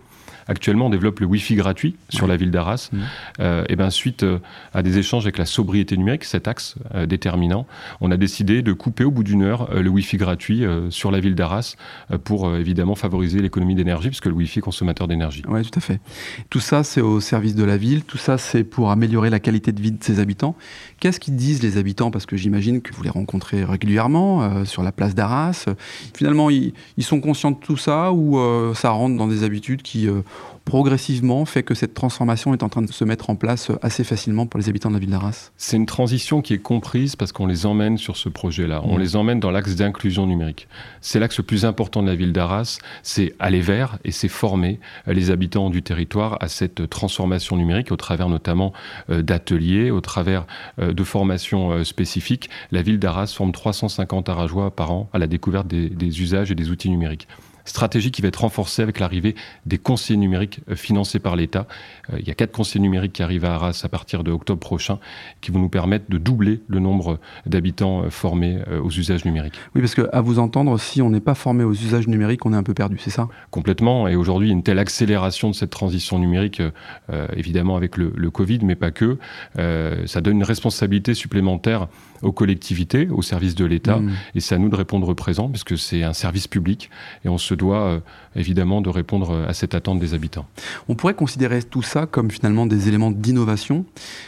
Actuellement, 0.48 0.86
on 0.86 0.90
développe 0.90 1.20
le 1.20 1.26
Wi-Fi 1.26 1.54
gratuit 1.54 1.96
sur 2.08 2.26
la 2.26 2.36
ville 2.36 2.50
d'Arras. 2.50 2.88
Mmh. 2.92 2.98
Euh, 3.40 3.64
et 3.68 3.76
ben 3.76 3.90
suite 3.90 4.22
euh, 4.22 4.38
à 4.74 4.82
des 4.82 4.98
échanges 4.98 5.24
avec 5.24 5.38
la 5.38 5.46
sobriété 5.46 5.96
numérique, 5.96 6.24
cet 6.24 6.48
axe 6.48 6.74
euh, 6.94 7.06
déterminant, 7.06 7.66
on 8.00 8.10
a 8.10 8.16
décidé 8.16 8.62
de 8.62 8.72
couper 8.72 9.04
au 9.04 9.10
bout 9.10 9.22
d'une 9.22 9.42
heure 9.42 9.68
le 9.74 9.89
Wi-Fi 9.90 10.16
gratuit 10.16 10.64
sur 10.90 11.10
la 11.10 11.20
ville 11.20 11.34
d'Arras 11.34 11.76
pour 12.24 12.54
évidemment 12.54 12.94
favoriser 12.94 13.40
l'économie 13.40 13.74
d'énergie, 13.74 14.08
puisque 14.08 14.26
le 14.26 14.32
Wi-Fi 14.32 14.60
est 14.60 14.62
consommateur 14.62 15.08
d'énergie. 15.08 15.42
Oui, 15.48 15.62
tout 15.62 15.78
à 15.78 15.80
fait. 15.80 16.00
Tout 16.48 16.60
ça, 16.60 16.84
c'est 16.84 17.00
au 17.00 17.20
service 17.20 17.54
de 17.54 17.64
la 17.64 17.76
ville. 17.76 18.04
Tout 18.04 18.18
ça, 18.18 18.38
c'est 18.38 18.64
pour 18.64 18.90
améliorer 18.90 19.30
la 19.30 19.40
qualité 19.40 19.72
de 19.72 19.80
vie 19.80 19.92
de 19.92 20.02
ses 20.02 20.20
habitants. 20.20 20.54
Qu'est-ce 20.98 21.20
qu'ils 21.20 21.36
disent 21.36 21.62
les 21.62 21.76
habitants? 21.76 22.10
Parce 22.10 22.26
que 22.26 22.36
j'imagine 22.36 22.82
que 22.82 22.94
vous 22.94 23.02
les 23.02 23.10
rencontrez 23.10 23.64
régulièrement 23.64 24.64
sur 24.64 24.82
la 24.82 24.92
place 24.92 25.14
d'Arras. 25.14 25.66
Finalement, 26.14 26.50
ils, 26.50 26.72
sont 27.00 27.20
conscients 27.20 27.50
de 27.50 27.58
tout 27.58 27.76
ça 27.76 28.12
ou 28.12 28.38
ça 28.74 28.90
rentre 28.90 29.16
dans 29.16 29.26
des 29.26 29.44
habitudes 29.44 29.82
qui 29.82 30.08
progressivement 30.64 31.44
fait 31.46 31.62
que 31.62 31.74
cette 31.74 31.94
transformation 31.94 32.54
est 32.54 32.62
en 32.62 32.68
train 32.68 32.82
de 32.82 32.92
se 32.92 33.04
mettre 33.04 33.30
en 33.30 33.34
place 33.34 33.70
assez 33.82 34.04
facilement 34.04 34.46
pour 34.46 34.58
les 34.60 34.68
habitants 34.68 34.90
de 34.90 34.94
la 34.94 35.00
ville 35.00 35.10
d'Arras? 35.10 35.50
C'est 35.56 35.76
une 35.76 35.86
transition 35.86 36.42
qui 36.42 36.54
est 36.54 36.58
comprise 36.58 37.16
parce 37.16 37.32
qu'on 37.32 37.46
les 37.46 37.66
emmène 37.66 37.98
sur 37.98 38.16
ce 38.16 38.28
projet-là. 38.28 38.82
On 38.84 38.96
mmh. 38.96 39.00
les 39.00 39.16
emmène 39.16 39.40
dans 39.40 39.50
l'axe 39.50 39.74
d'inclusion 39.80 40.26
numérique. 40.26 40.68
C'est 41.00 41.18
l'axe 41.18 41.38
le 41.38 41.44
plus 41.44 41.64
important 41.64 42.02
de 42.02 42.08
la 42.08 42.14
ville 42.14 42.32
d'Arras, 42.32 42.78
c'est 43.02 43.34
aller 43.38 43.60
vers 43.60 43.98
et 44.04 44.10
c'est 44.10 44.28
former 44.28 44.78
les 45.06 45.30
habitants 45.30 45.70
du 45.70 45.82
territoire 45.82 46.36
à 46.40 46.48
cette 46.48 46.88
transformation 46.90 47.56
numérique 47.56 47.90
au 47.90 47.96
travers 47.96 48.28
notamment 48.28 48.72
euh, 49.08 49.22
d'ateliers, 49.22 49.90
au 49.90 50.00
travers 50.00 50.46
euh, 50.78 50.92
de 50.92 51.04
formations 51.04 51.72
euh, 51.72 51.84
spécifiques. 51.84 52.50
La 52.70 52.82
ville 52.82 52.98
d'Arras 52.98 53.32
forme 53.34 53.52
350 53.52 54.28
arageois 54.28 54.70
par 54.70 54.92
an 54.92 55.08
à 55.12 55.18
la 55.18 55.26
découverte 55.26 55.66
des 55.66 56.20
usages 56.20 56.50
et 56.50 56.54
des 56.54 56.70
outils 56.70 56.90
numériques 56.90 57.26
stratégie 57.64 58.10
qui 58.10 58.22
va 58.22 58.28
être 58.28 58.40
renforcée 58.40 58.82
avec 58.82 59.00
l'arrivée 59.00 59.34
des 59.66 59.78
conseillers 59.78 60.18
numériques 60.18 60.60
euh, 60.68 60.74
financés 60.74 61.18
par 61.18 61.36
l'État. 61.36 61.66
Euh, 62.12 62.16
il 62.20 62.26
y 62.26 62.30
a 62.30 62.34
quatre 62.34 62.52
conseillers 62.52 62.82
numériques 62.82 63.12
qui 63.12 63.22
arrivent 63.22 63.44
à 63.44 63.54
Arras 63.54 63.80
à 63.84 63.88
partir 63.88 64.24
de 64.24 64.30
octobre 64.30 64.60
prochain, 64.60 64.98
qui 65.40 65.50
vont 65.50 65.58
nous 65.58 65.68
permettre 65.68 66.06
de 66.08 66.18
doubler 66.18 66.60
le 66.68 66.78
nombre 66.78 67.18
d'habitants 67.46 68.04
euh, 68.04 68.10
formés 68.10 68.58
aux 68.82 68.90
usages 68.90 69.24
numériques. 69.24 69.54
Oui, 69.74 69.80
parce 69.80 69.94
qu'à 69.94 70.20
vous 70.20 70.38
entendre, 70.38 70.78
si 70.78 71.02
on 71.02 71.10
n'est 71.10 71.20
pas 71.20 71.34
formé 71.34 71.64
aux 71.64 71.72
usages 71.72 72.08
numériques, 72.08 72.44
on 72.46 72.52
est 72.52 72.56
un 72.56 72.62
peu 72.62 72.74
perdu, 72.74 72.98
c'est 72.98 73.10
ça? 73.10 73.28
Complètement. 73.50 74.08
Et 74.08 74.16
aujourd'hui, 74.16 74.50
une 74.50 74.62
telle 74.62 74.78
accélération 74.78 75.50
de 75.50 75.54
cette 75.54 75.70
transition 75.70 76.18
numérique, 76.18 76.62
évidemment 77.34 77.76
avec 77.76 77.96
le, 77.96 78.12
le, 78.16 78.30
Covid, 78.30 78.60
mais 78.62 78.74
pas 78.74 78.90
que, 78.90 79.18
ça 79.56 80.20
donne 80.20 80.36
une 80.36 80.44
responsabilité 80.44 81.14
supplémentaire 81.14 81.88
aux 82.22 82.32
collectivités, 82.32 83.08
aux 83.08 83.22
services 83.22 83.54
de 83.54 83.64
l'État, 83.64 83.96
mmh. 83.96 84.10
et 84.34 84.40
c'est 84.40 84.54
à 84.54 84.58
nous 84.58 84.68
de 84.68 84.76
répondre 84.76 85.12
présent, 85.14 85.48
puisque 85.48 85.78
c'est 85.78 86.02
un 86.02 86.12
service 86.12 86.48
public, 86.48 86.90
et 87.24 87.28
on 87.28 87.38
se 87.38 87.49
doit 87.54 87.82
euh, 87.82 88.00
évidemment 88.36 88.80
de 88.80 88.88
répondre 88.88 89.44
à 89.46 89.52
cette 89.52 89.74
attente 89.74 89.98
des 89.98 90.14
habitants. 90.14 90.46
On 90.88 90.94
pourrait 90.94 91.14
considérer 91.14 91.62
tout 91.62 91.82
ça 91.82 92.06
comme 92.06 92.30
finalement 92.30 92.66
des 92.66 92.88
éléments 92.88 93.10
d'innovation. 93.10 93.84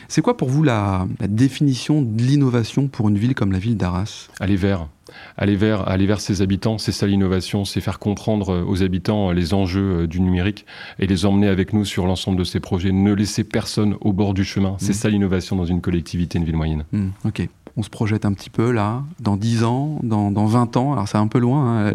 C'est 0.08 0.22
quoi 0.22 0.36
pour 0.36 0.48
vous 0.48 0.62
la, 0.62 1.06
définition 1.20 2.02
de 2.02 2.22
l'innovation 2.22 2.88
pour 2.88 3.08
une 3.08 3.19
ville 3.19 3.34
comme 3.34 3.52
la 3.52 3.58
ville 3.58 3.76
d'Arras? 3.76 4.28
Aller 4.41 4.56
vers 4.56 4.88
aller 5.36 5.56
vers, 5.56 5.86
aller 5.88 6.06
vers 6.06 6.22
ses 6.22 6.41
habitants, 6.41 6.79
c'est 6.79 6.93
ça 6.93 7.06
l'innovation, 7.06 7.67
c'est 7.67 7.82
faire 7.82 7.98
comprendre 7.98 8.50
euh, 8.50 8.64
aux 8.64 8.82
habitants 8.82 9.29
euh, 9.29 9.34
les 9.34 9.52
enjeux 9.52 10.06
du 10.06 10.20
numérique 10.20 10.64
et 10.98 11.06
les 11.06 11.26
emmener 11.26 11.48
avec 11.48 11.74
nous 11.74 11.84
sur 11.84 12.06
l'ensemble 12.06 12.38
de 12.38 12.44
ces 12.44 12.60
projets. 12.60 12.93
Ne 12.93 13.12
laisser 13.12 13.44
personne 13.44 13.96
au 14.00 14.12
bord 14.12 14.32
du 14.32 14.44
chemin, 14.44 14.76
c'est 14.79 14.93
mmh. 14.93 14.94
ça 14.94 15.08
l'innovation 15.10 15.56
dans 15.56 15.67
une 15.67 15.82
collectivité, 15.82 16.38
une 16.38 16.44
ville 16.44 16.56
moyenne. 16.56 16.84
Mmh, 16.93 17.08
ok 17.26 17.48
on 17.76 17.82
se 17.82 17.91
projette 17.91 18.26
un 18.26 18.32
petit 18.32 18.50
peu 18.50 18.70
là, 18.70 19.02
dans 19.20 19.36
10 19.36 19.64
ans, 19.64 19.98
dans, 20.02 20.31
dans 20.31 20.46
20 20.46 20.76
ans. 20.76 20.93
Alors 20.93 21.08
c'est 21.08 21.19
un 21.19 21.26
peu 21.26 21.38
loin, 21.38 21.86
hein, 21.88 21.93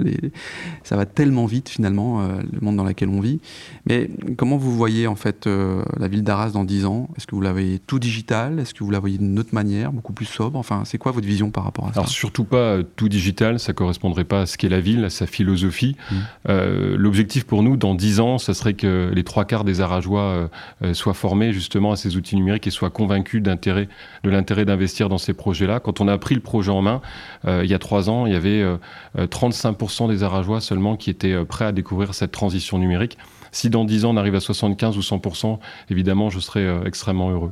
ça 0.84 0.96
va 0.96 1.06
tellement 1.06 1.46
vite 1.46 1.70
finalement, 1.70 2.22
euh, 2.22 2.40
le 2.52 2.60
monde 2.62 2.78
dans 2.78 2.84
lequel 2.84 3.10
on 3.10 3.20
vit. 3.20 3.40
Mais 3.86 4.10
comment 4.38 4.58
vous 4.58 4.76
voyez 4.76 5.08
en 5.08 5.16
fait 5.16 5.46
euh, 5.46 5.84
la 5.98 6.08
ville 6.08 6.24
d'Arras 6.24 6.52
dans 6.52 6.64
10 6.64 6.86
ans? 6.86 7.10
Est-ce 7.16 7.28
que 7.28 7.36
vous 7.36 7.42
la 7.42 7.52
voyez 7.52 7.80
tout 7.80 8.00
digital? 8.00 8.60
Est-ce 8.60 8.74
que 8.74 8.84
vous 8.84 8.92
la 8.92 9.00
voyez 9.00 9.18
d'une 9.18 9.38
autre 9.38 9.54
manière, 9.54 9.92
beaucoup 9.92 10.14
plus 10.14 10.26
sobre? 10.26 10.58
Enfin, 10.58 10.84
c'est 10.86 10.98
quoi 10.98 11.12
votre 11.12 11.28
vision 11.28 11.52
par 11.52 11.64
rapport 11.64 11.86
à 11.86 11.94
ça? 11.94 12.00
Alors 12.00 12.10
surtout 12.10 12.44
pas 12.44 12.58
euh, 12.58 12.84
tout 12.96 13.10
digital, 13.10 13.60
ça 13.60 13.74
correspondrait 13.74 14.24
pas 14.24 14.42
à 14.42 14.46
ce 14.46 14.58
qu'est 14.58 14.70
la 14.70 14.80
ville, 14.80 15.06
à 15.06 15.10
sa 15.10 15.28
philosophie. 15.28 15.96
Mmh. 16.12 16.16
L'objectif 16.96 17.46
pour 17.46 17.64
nous, 17.64 17.78
dans 17.78 17.94
10 17.94 18.20
ans, 18.20 18.38
ça 18.38 18.54
serait 18.54 18.74
que 18.74 19.12
les 19.14 19.24
trois 19.24 19.46
quarts 19.46 19.64
des 19.64 19.82
Arageois 19.82 20.50
soient 20.94 21.14
formés 21.14 21.54
justement 21.54 21.92
à 21.92 21.96
ces 21.96 22.16
outils 22.16 22.36
numériques 22.36 22.68
et 22.68 22.72
soient 22.72 22.90
convaincus 22.90 23.42
de 23.42 23.50
l'intérêt 24.30 24.66
d'investir 24.66 25.10
dans 25.10 25.18
ces 25.18 25.34
projets 25.34 25.67
quand 25.82 26.02
on 26.02 26.08
a 26.08 26.18
pris 26.18 26.36
le 26.36 26.42
projet 26.42 26.72
en 26.72 26.82
main, 26.82 27.02
euh, 27.46 27.64
il 27.64 27.70
y 27.70 27.74
a 27.74 27.80
trois 27.80 28.10
ans, 28.10 28.26
il 28.26 28.34
y 28.34 28.36
avait 28.36 28.64
35% 29.18 30.04
euh, 30.04 30.06
euh, 30.06 30.08
des 30.08 30.24
Arageois 30.24 30.62
seulement 30.62 30.96
qui 30.96 31.10
étaient 31.10 31.44
prêts 31.46 31.66
à 31.66 31.72
découvrir 31.72 32.14
cette 32.14 32.32
transition 32.32 32.78
numérique. 32.78 33.18
Si 33.52 33.70
dans 33.70 33.86
10 33.86 34.06
ans 34.06 34.12
on 34.12 34.18
arrive 34.18 34.36
à 34.36 34.40
75 34.40 34.98
ou 34.98 35.02
100%, 35.02 35.60
évidemment, 35.90 36.30
je 36.30 36.40
serai 36.40 36.68
extrêmement 36.86 37.30
heureux. 37.30 37.52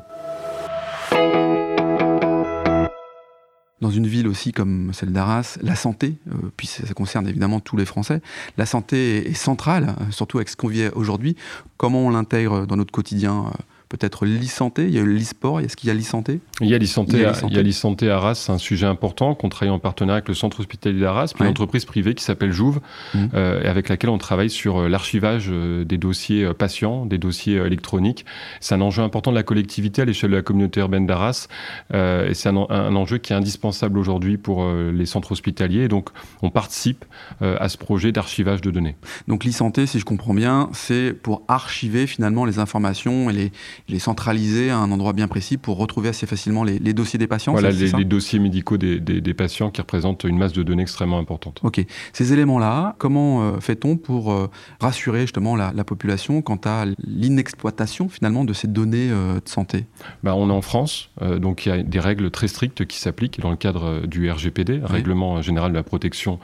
dans 3.82 3.92
une 3.92 4.08
ville 4.08 4.28
aussi 4.28 4.52
comme 4.52 4.94
celle 4.94 5.12
d'Arras, 5.12 5.60
la 5.62 5.76
santé, 5.76 6.16
puis 6.58 6.66
ça, 6.66 6.92
concerne 6.96 7.28
évidemment 7.28 7.60
tous 7.60 7.78
les 7.78 7.86
Français, 7.86 8.20
la 8.58 8.66
santé 8.66 9.30
est, 9.30 9.36
centrale, 9.36 9.96
surtout 10.10 10.38
avec 10.38 10.50
ce 10.50 10.56
qu'on 10.56 10.70
vit 10.70 10.88
aujourd'hui. 10.96 11.36
Comment 11.78 12.00
on 12.00 12.10
l'intègre 12.10 12.66
dans 12.66 12.78
notre 12.78 12.92
quotidien 12.92 13.52
peut-être 13.98 14.26
l'e-santé, 14.26 14.84
il 14.84 14.94
y 14.94 14.98
a 14.98 15.02
eu 15.02 15.14
l'e-sport, 15.14 15.60
est-ce 15.60 15.78
qu'il 15.78 15.88
y 15.88 15.92
a 15.92 15.94
l'e-santé 15.94 16.40
Il 16.62 16.68
y 16.68 16.76
a 16.76 16.78
l'e-santé 16.78 17.26
à, 17.26 18.16
à 18.16 18.18
Arras, 18.18 18.36
c'est 18.36 18.52
un 18.52 18.58
sujet 18.58 18.86
important 18.86 19.36
qu'on 19.36 19.50
travaille 19.50 19.74
en 19.74 19.80
partenariat 19.80 20.18
avec 20.18 20.28
le 20.28 20.34
centre 20.34 20.60
hospitalier 20.60 21.00
d'Arras, 21.00 21.32
puis 21.34 21.44
une 21.44 21.50
entreprise 21.50 21.86
privée 21.86 22.14
qui 22.14 22.24
s'appelle 22.24 22.52
Jouve, 22.52 22.80
mmh. 23.14 23.26
euh, 23.34 23.64
et 23.64 23.68
avec 23.68 23.90
laquelle 23.90 24.10
on 24.10 24.18
travaille 24.18 24.50
sur 24.50 24.80
euh, 24.80 24.90
l'archivage 24.90 25.48
euh, 25.50 25.86
des 25.86 25.98
dossiers 25.98 26.54
patients, 26.54 27.06
des 27.06 27.18
dossiers 27.18 27.58
électroniques. 27.58 28.26
C'est 28.60 28.76
un 28.76 28.82
enjeu 28.82 29.04
important 29.04 29.32
de 29.32 29.36
la 29.36 29.44
collectivité 29.44 30.02
à 30.02 30.06
l'échelle 30.06 30.32
de 30.32 30.36
la 30.36 30.42
communauté 30.42 30.80
urbaine 30.82 31.06
d'Arras, 31.06 31.48
et 31.94 32.34
c'est 32.34 32.50
un, 32.50 32.56
enjeu 32.56 33.18
qui 33.18 33.34
est 33.34 33.36
indispensable 33.36 33.98
aujourd'hui 33.98 34.38
pour 34.38 34.66
les 34.68 35.06
centres 35.06 35.32
hospitaliers, 35.32 35.84
et 35.84 35.88
donc 35.88 36.10
on 36.42 36.50
participe 36.50 37.06
à 37.42 37.70
ce 37.70 37.78
projet 37.78 38.12
d'archivage 38.12 38.62
de 38.62 38.72
données. 38.72 38.96
Donc 39.28 39.44
l'e-santé, 39.44 39.86
si 39.86 40.00
je 40.00 40.06
comprends 40.06 40.34
bien, 40.34 40.70
c'est 40.74 41.14
pour 41.14 41.44
archiver 41.48 42.08
finalement 42.08 42.46
les 42.46 42.60
informations 42.60 43.30
et 43.30 43.34
les, 43.34 43.52
les 43.88 44.00
centraliser 44.00 44.72
à 44.72 44.78
un 44.78 44.92
endroit 44.92 45.14
bien 45.14 45.28
précis 45.28 45.58
pour 45.58 45.78
retrouver 45.78 46.10
assez 46.10 46.26
facilement 46.26 46.64
les, 46.64 46.80
dossiers 46.94 47.20
des 47.20 47.28
patients. 47.28 47.52
Voilà, 47.52 47.72
les, 47.72 47.92
les, 47.92 48.06
dossiers 48.06 48.40
médicaux 48.40 48.78
des, 48.78 49.00
des, 49.00 49.34
patients 49.34 49.70
qui 49.70 49.82
représentent 49.82 50.24
une 50.24 50.38
masse 50.38 50.54
de 50.54 50.64
données 50.64 50.82
extrêmement 50.82 51.20
importante. 51.20 51.60
Ok. 51.64 51.86
Ces 52.14 52.34
éléments-là, 52.34 52.96
comment 52.98 53.44
euh, 53.44 53.60
fait-on 53.60 53.98
pour 53.98 54.32
euh, 54.32 54.50
rassurer 54.80 55.22
justement 55.22 55.56
la, 55.56 55.72
population 55.86 56.42
quant 56.42 56.60
à 56.66 56.86
l'inexploitation 57.06 58.10
finalement 58.10 58.44
de 58.44 58.54
ces 58.54 58.68
données 58.68 59.10
euh, 59.12 59.36
de 59.36 59.48
santé? 59.48 59.86
Bah, 60.24 60.34
On 60.36 60.50
est 60.50 60.54
en 60.54 60.64
France, 60.64 61.12
donc 61.22 61.66
il 61.66 61.70
y 61.70 61.72
a 61.72 61.84
des 61.84 62.00
règles 62.00 62.32
très 62.32 62.48
strictes 62.48 62.86
qui 62.86 62.98
s'appliquent 62.98 63.40
dans 63.40 63.52
le 63.52 63.56
cadre 63.56 64.08
du 64.08 64.32
RGPD, 64.32 64.82
Règlement 64.84 65.42
général 65.42 65.72
de 65.72 65.78
la 65.78 65.84
protection 65.84 66.40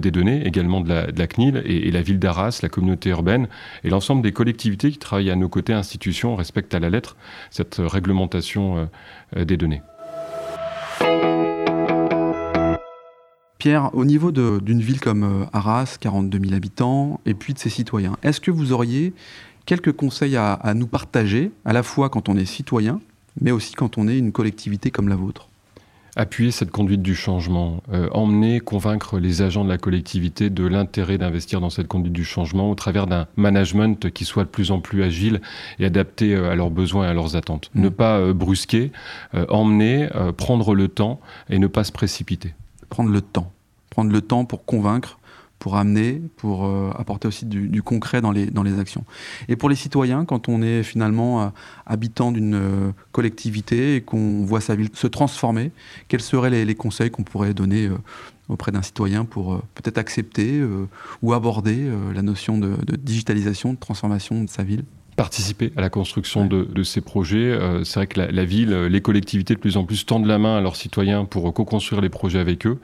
des 0.00 0.10
données, 0.10 0.46
également 0.46 0.80
de 0.80 0.88
la, 0.88 1.12
de 1.12 1.18
la 1.18 1.26
CNIL, 1.26 1.62
et, 1.66 1.88
et 1.88 1.90
la 1.90 2.00
ville 2.00 2.18
d'Arras, 2.18 2.60
la 2.62 2.68
communauté 2.68 3.10
urbaine, 3.10 3.48
et 3.84 3.90
l'ensemble 3.90 4.22
des 4.22 4.32
collectivités 4.32 4.90
qui 4.90 4.98
travaillent 4.98 5.30
à 5.30 5.36
nos 5.36 5.48
côtés, 5.48 5.72
institutions, 5.72 6.34
respectent 6.36 6.74
la 6.80 6.90
lettre 6.90 7.16
cette 7.50 7.76
réglementation 7.78 8.88
euh, 9.36 9.44
des 9.44 9.56
données. 9.56 9.82
Pierre, 13.58 13.90
au 13.92 14.04
niveau 14.04 14.30
d'une 14.30 14.80
ville 14.80 15.00
comme 15.00 15.24
euh, 15.24 15.46
Arras, 15.52 15.96
42 16.00 16.38
000 16.38 16.54
habitants, 16.54 17.20
et 17.26 17.34
puis 17.34 17.54
de 17.54 17.58
ses 17.58 17.70
citoyens, 17.70 18.16
est-ce 18.22 18.40
que 18.40 18.52
vous 18.52 18.72
auriez 18.72 19.12
quelques 19.66 19.92
conseils 19.92 20.36
à, 20.36 20.72
nous 20.74 20.86
partager, 20.86 21.50
à 21.64 21.72
la 21.72 21.82
fois 21.82 22.08
quand 22.08 22.28
on 22.28 22.36
est 22.36 22.44
citoyen, 22.44 23.00
mais 23.40 23.50
aussi 23.50 23.74
quand 23.74 23.98
on 23.98 24.06
est 24.06 24.16
une 24.16 24.32
collectivité 24.32 24.90
comme 24.90 25.08
la 25.08 25.16
vôtre? 25.16 25.47
Appuyer 26.18 26.50
cette 26.50 26.72
conduite 26.72 27.00
du 27.00 27.14
changement, 27.14 27.80
euh, 27.92 28.08
emmener, 28.10 28.58
convaincre 28.58 29.20
les 29.20 29.40
agents 29.40 29.64
de 29.64 29.68
la 29.68 29.78
collectivité 29.78 30.50
de 30.50 30.66
l'intérêt 30.66 31.16
d'investir 31.16 31.60
dans 31.60 31.70
cette 31.70 31.86
conduite 31.86 32.12
du 32.12 32.24
changement 32.24 32.70
au 32.70 32.74
travers 32.74 33.06
d'un 33.06 33.28
management 33.36 34.10
qui 34.10 34.24
soit 34.24 34.42
de 34.42 34.48
plus 34.48 34.72
en 34.72 34.80
plus 34.80 35.04
agile 35.04 35.40
et 35.78 35.86
adapté 35.86 36.34
euh, 36.34 36.50
à 36.50 36.56
leurs 36.56 36.70
besoins 36.70 37.06
et 37.06 37.08
à 37.08 37.14
leurs 37.14 37.36
attentes. 37.36 37.70
Mmh. 37.72 37.80
Ne 37.82 37.88
pas 37.88 38.18
euh, 38.18 38.34
brusquer, 38.34 38.90
emmener, 39.48 40.08
prendre 40.36 40.74
le 40.74 40.88
temps 40.88 41.20
et 41.48 41.58
ne 41.58 41.68
pas 41.68 41.84
se 41.84 41.92
précipiter. 41.92 42.54
Prendre 42.88 43.10
le 43.10 43.20
temps. 43.20 43.52
Prendre 43.90 44.10
le 44.10 44.20
temps 44.20 44.44
pour 44.44 44.64
convaincre, 44.64 45.18
pour 45.58 45.76
amener, 45.76 46.22
pour 46.36 46.66
euh, 46.66 46.90
apporter 46.96 47.28
aussi 47.28 47.46
du, 47.46 47.82
concret 47.82 48.20
dans 48.20 48.32
les, 48.32 48.78
actions. 48.78 49.04
Et 49.48 49.56
pour 49.56 49.68
les 49.68 49.74
citoyens, 49.74 50.24
quand 50.24 50.48
on 50.48 50.62
est 50.62 50.82
finalement 50.82 51.42
euh, 51.42 51.48
habitant 51.86 52.32
d'une 52.32 52.54
euh, 52.54 52.92
collectivité 53.12 53.96
et 53.96 54.00
qu'on 54.02 54.44
voit 54.44 54.60
sa 54.60 54.76
ville 54.76 54.90
se 54.92 55.06
transformer, 55.06 55.72
quels 56.08 56.20
seraient 56.20 56.64
les, 56.64 56.74
conseils 56.74 57.10
qu'on 57.10 57.24
pourrait 57.24 57.54
donner 57.54 57.90
auprès 58.48 58.70
d'un 58.70 58.82
citoyen 58.82 59.24
pour 59.24 59.60
peut-être 59.74 59.98
accepter 59.98 60.62
ou 61.22 61.32
aborder 61.32 61.90
la 62.14 62.22
notion 62.22 62.56
de 62.58 62.76
digitalisation, 62.96 63.72
de 63.72 63.78
transformation 63.78 64.44
de 64.44 64.48
sa 64.48 64.62
ville? 64.62 64.84
Participer 65.18 65.72
à 65.76 65.80
la 65.80 65.90
construction 65.90 66.46
de, 66.46 66.82
ces 66.84 67.00
projets. 67.00 67.50
Euh, 67.50 67.82
c'est 67.82 67.98
vrai 67.98 68.06
que 68.06 68.20
la, 68.20 68.44
ville, 68.44 68.72
euh, 68.72 68.88
les 68.88 69.00
collectivités 69.00 69.54
de 69.54 69.58
plus 69.58 69.76
en 69.76 69.84
plus 69.84 70.06
tendent 70.06 70.26
la 70.26 70.38
main 70.38 70.58
à 70.58 70.60
leurs 70.60 70.76
citoyens 70.76 71.24
pour 71.24 71.52
co-construire 71.52 72.00
les 72.00 72.08
projets 72.08 72.38
avec 72.38 72.66
eux. 72.68 72.78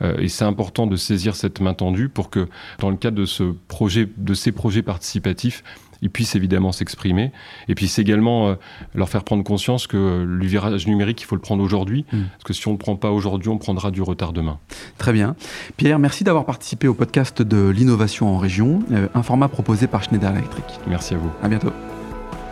Euh, 0.00 0.16
et 0.20 0.28
c'est 0.28 0.44
important 0.44 0.86
de 0.86 0.94
saisir 0.94 1.34
cette 1.34 1.60
main 1.60 1.74
tendue 1.74 2.08
pour 2.08 2.30
que, 2.30 2.48
dans 2.78 2.90
le 2.90 2.96
cadre 2.96 3.16
de, 3.16 3.24
ce 3.24 3.54
projet, 3.66 4.08
de 4.16 4.34
ces 4.34 4.52
projets 4.52 4.82
participatifs, 4.82 5.64
ils 6.02 6.10
puissent 6.10 6.34
évidemment 6.34 6.72
s'exprimer. 6.72 7.32
Et 7.68 7.74
puis 7.74 7.88
c'est 7.88 8.02
également 8.02 8.48
euh, 8.48 8.54
leur 8.94 9.08
faire 9.08 9.24
prendre 9.24 9.44
conscience 9.44 9.86
que 9.86 10.24
le 10.26 10.46
virage 10.46 10.86
numérique, 10.86 11.20
il 11.22 11.24
faut 11.24 11.36
le 11.36 11.40
prendre 11.40 11.62
aujourd'hui, 11.62 12.04
hmm. 12.12 12.22
parce 12.32 12.44
que 12.44 12.52
si 12.52 12.66
on 12.68 12.72
ne 12.72 12.76
le 12.76 12.78
prend 12.78 12.96
pas 12.96 13.10
aujourd'hui, 13.10 13.48
on 13.48 13.58
prendra 13.58 13.90
du 13.90 14.02
retard 14.02 14.32
demain. 14.32 14.58
Très 14.98 15.12
bien. 15.12 15.36
Pierre, 15.76 15.98
merci 15.98 16.24
d'avoir 16.24 16.44
participé 16.44 16.88
au 16.88 16.94
podcast 16.94 17.42
de 17.42 17.68
l'innovation 17.68 18.34
en 18.34 18.38
région, 18.38 18.80
euh, 18.92 19.08
un 19.14 19.22
format 19.22 19.48
proposé 19.48 19.86
par 19.86 20.02
Schneider 20.02 20.30
Electric. 20.32 20.64
Merci 20.86 21.14
à 21.14 21.18
vous. 21.18 21.30
À 21.42 21.48
bientôt. 21.48 21.70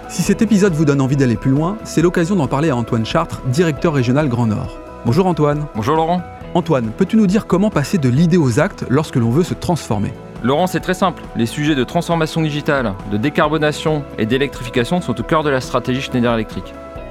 Si 0.09 0.23
cet 0.23 0.40
épisode 0.40 0.73
vous 0.73 0.87
donne 0.87 1.02
envie 1.02 1.17
d'aller 1.17 1.37
plus 1.37 1.50
loin, 1.50 1.76
c'est 1.85 2.00
l'occasion 2.00 2.35
d'en 2.35 2.47
parler 2.47 2.71
à 2.71 2.76
Antoine 2.76 3.05
Chartres, 3.05 3.43
directeur 3.49 3.93
régional 3.93 4.28
Grand 4.28 4.47
Nord. 4.47 4.78
Bonjour 5.05 5.26
Antoine. 5.26 5.67
Bonjour 5.75 5.97
Laurent. 5.97 6.23
Antoine, 6.55 6.90
peux-tu 6.97 7.17
nous 7.17 7.26
dire 7.26 7.47
comment 7.47 7.69
passer 7.69 7.99
de 7.99 8.09
l'idée 8.09 8.38
aux 8.38 8.59
actes 8.59 8.87
lorsque 8.88 9.17
l'on 9.17 9.31
veut 9.31 9.45
se 9.45 9.52
transformer? 9.55 10.12
Laurent, 10.42 10.66
c'est 10.66 10.80
très 10.80 10.95
simple. 10.95 11.23
Les 11.37 11.47
sujets 11.47 11.75
de 11.75 11.85
transformation 11.85 12.40
digitale, 12.42 12.95
de 13.11 13.16
décarbonation 13.16 14.04
et 14.18 14.26
d'électrification 14.26 15.00
sont 15.00 15.18
au 15.18 15.23
cœur 15.23 15.42
de 15.42 15.50
la 15.50 15.61
stratégie 15.61 16.00
Schneider 16.00 16.33
Electric. 16.33 16.64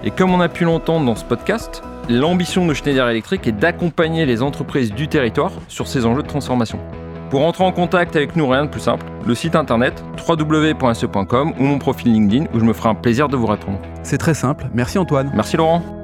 Et 0.03 0.12
comme 0.12 0.31
on 0.31 0.39
a 0.39 0.48
pu 0.48 0.63
l'entendre 0.63 1.05
dans 1.05 1.15
ce 1.15 1.25
podcast, 1.25 1.84
l'ambition 2.10 2.65
de 2.65 2.74
Schneider 2.74 3.10
Electric 3.10 3.46
est 3.48 3.51
d'accompagner 3.51 4.25
les 4.25 4.41
entreprises 4.41 4.93
du 4.93 5.07
territoire 5.07 5.51
sur 5.67 5.88
ces 5.88 6.05
enjeux 6.05 6.24
de 6.24 6.27
transformation. 6.27 6.79
Pour 7.29 7.46
entrer 7.46 7.65
en 7.65 7.74
contact 7.74 8.15
avec 8.15 8.38
nous, 8.38 8.48
rien 8.48 8.65
de 8.65 8.69
plus 8.69 8.79
simple, 8.79 9.05
le 9.25 9.36
site 9.36 9.55
internet 9.55 10.01
www.se.com 10.27 11.53
ou 11.60 11.63
mon 11.63 11.79
profil 11.79 12.13
LinkedIn 12.13 12.46
où 12.53 12.60
je 12.60 12.63
me 12.63 12.72
ferai 12.72 12.89
un 12.89 12.96
plaisir 12.96 13.27
de 13.27 13.36
vous 13.36 13.48
répondre. 13.48 13.79
C'est 14.03 14.17
très 14.17 14.34
simple. 14.34 14.67
Merci 14.74 14.98
Antoine. 14.98 15.31
Merci 15.36 15.57
Laurent. 15.57 15.97